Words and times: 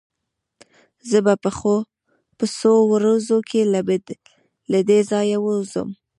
زه 1.09 1.17
به 1.25 1.33
په 2.39 2.45
څو 2.57 2.73
ورځو 2.93 3.37
کې 3.49 3.61
له 4.71 4.79
دې 4.89 4.99
ځايه 5.09 5.37
ووځم. 5.41 5.89